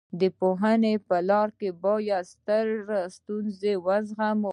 [0.19, 4.49] د پوهې په لاره کې باید ستړیا او ستونزې وزغمو.